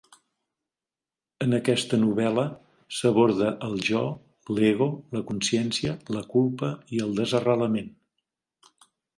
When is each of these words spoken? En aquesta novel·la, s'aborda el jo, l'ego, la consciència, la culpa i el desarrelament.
En 1.45 1.51
aquesta 1.57 1.99
novel·la, 2.03 2.45
s'aborda 2.99 3.51
el 3.69 3.77
jo, 3.89 4.01
l'ego, 4.61 4.89
la 5.19 5.23
consciència, 5.31 5.95
la 6.19 6.25
culpa 6.35 6.75
i 6.97 7.05
el 7.09 7.15
desarrelament. 7.21 7.97